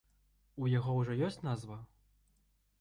У 0.63 0.69
яго 0.71 0.95
ўжо 1.01 1.19
ёсць 1.29 1.39
назва? 1.51 1.77